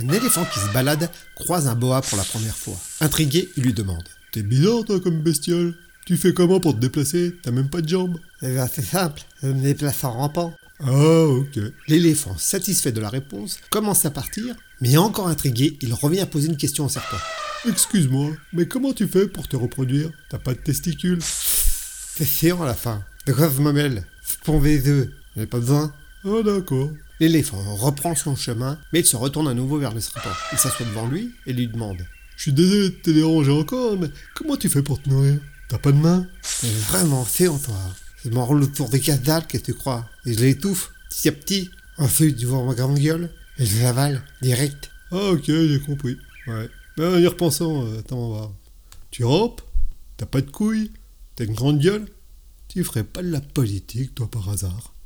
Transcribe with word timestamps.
Un 0.00 0.08
éléphant 0.10 0.44
qui 0.44 0.60
se 0.60 0.72
balade 0.72 1.10
croise 1.34 1.66
un 1.66 1.74
boa 1.74 2.02
pour 2.02 2.16
la 2.18 2.24
première 2.24 2.56
fois. 2.56 2.76
Intrigué, 3.00 3.48
il 3.56 3.64
lui 3.64 3.72
demande 3.72 4.04
T'es 4.30 4.42
bizarre, 4.42 4.84
toi, 4.84 5.00
comme 5.00 5.22
bestiole. 5.22 5.74
Tu 6.06 6.16
fais 6.16 6.32
comment 6.32 6.60
pour 6.60 6.74
te 6.74 6.78
déplacer? 6.78 7.34
T'as 7.42 7.50
même 7.50 7.68
pas 7.68 7.80
de 7.80 7.88
jambes 7.88 8.18
Eh 8.42 8.52
bien, 8.52 8.68
c'est 8.72 8.84
simple, 8.84 9.22
je 9.42 9.48
me 9.48 9.60
déplace 9.62 10.04
en 10.04 10.12
rampant. 10.12 10.54
Ah, 10.80 11.24
ok. 11.24 11.58
L'éléphant, 11.88 12.36
satisfait 12.38 12.92
de 12.92 13.00
la 13.00 13.08
réponse, 13.08 13.58
commence 13.70 14.04
à 14.04 14.10
partir, 14.10 14.54
mais 14.80 14.96
encore 14.96 15.26
intrigué, 15.26 15.76
il 15.82 15.92
revient 15.92 16.26
poser 16.30 16.48
une 16.48 16.56
question 16.56 16.84
au 16.84 16.88
serpent. 16.88 17.18
Excuse-moi, 17.68 18.30
mais 18.52 18.66
comment 18.66 18.92
tu 18.92 19.08
fais 19.08 19.26
pour 19.26 19.48
te 19.48 19.56
reproduire? 19.56 20.10
T'as 20.30 20.38
pas 20.38 20.54
de 20.54 20.60
testicules? 20.60 21.18
C'est 21.20 22.24
chiant 22.24 22.62
à 22.62 22.66
la 22.66 22.74
fin. 22.74 23.02
De 23.26 23.32
quoi 23.32 23.50
je 23.50 23.60
me 23.60 23.72
mêle 23.72 24.04
Je 24.24 24.34
ponds 24.44 24.60
des 24.60 24.88
œufs. 24.88 25.08
J'en 25.34 25.42
ai 25.42 25.46
pas 25.46 25.58
besoin. 25.58 25.92
Ah, 26.24 26.42
d'accord. 26.44 26.90
L'éléphant 27.20 27.62
reprend 27.76 28.14
son 28.14 28.36
chemin, 28.36 28.78
mais 28.92 29.00
il 29.00 29.06
se 29.06 29.16
retourne 29.16 29.48
à 29.48 29.54
nouveau 29.54 29.78
vers 29.78 29.92
le 29.92 30.00
serpent. 30.00 30.30
Il 30.52 30.58
s'assoit 30.58 30.86
devant 30.86 31.08
lui 31.08 31.30
et 31.46 31.52
lui 31.52 31.66
demande 31.66 32.06
Je 32.36 32.42
suis 32.42 32.52
désolé 32.52 32.90
de 32.90 32.94
te 32.94 33.10
déranger 33.10 33.50
encore, 33.50 33.98
mais 33.98 34.08
comment 34.34 34.56
tu 34.56 34.68
fais 34.68 34.82
pour 34.82 35.02
te 35.02 35.08
nourrir? 35.08 35.40
T'as 35.68 35.78
pas 35.78 35.92
de 35.92 35.98
main? 35.98 36.26
C'est 36.42 36.72
vraiment 36.88 37.26
chiant, 37.26 37.58
toi. 37.58 37.74
Je 38.24 38.30
m'enroule 38.30 38.62
autour 38.62 38.88
des 38.88 39.00
d'algues, 39.00 39.46
qu'est-ce 39.46 39.64
que 39.64 39.72
tu 39.72 39.74
crois? 39.74 40.08
Et 40.26 40.34
je 40.34 40.40
l'étouffe, 40.40 40.92
petit 41.10 41.28
à 41.28 41.32
petit. 41.32 41.70
Ensuite, 41.98 42.40
je 42.40 42.46
vois 42.46 42.62
ma 42.64 42.74
grande 42.74 42.98
gueule 42.98 43.30
et 43.58 43.66
je 43.66 43.82
l'avale, 43.82 44.22
direct. 44.40 44.90
Ah, 45.10 45.30
ok, 45.30 45.44
j'ai 45.46 45.80
compris. 45.80 46.16
Ouais. 46.46 46.68
Mais 46.96 47.06
en 47.06 47.18
y 47.18 47.26
repensant, 47.26 47.84
euh, 47.84 47.98
attends, 47.98 48.18
on 48.18 48.34
va. 48.34 48.52
Tu 49.10 49.24
rampes 49.24 49.62
T'as 50.16 50.26
pas 50.26 50.40
de 50.40 50.50
couilles? 50.50 50.90
T'as 51.36 51.44
une 51.44 51.54
grande 51.54 51.80
gueule? 51.80 52.06
Tu 52.68 52.82
ferais 52.82 53.04
pas 53.04 53.22
de 53.22 53.30
la 53.30 53.40
politique, 53.40 54.14
toi, 54.14 54.28
par 54.28 54.48
hasard? 54.48 54.92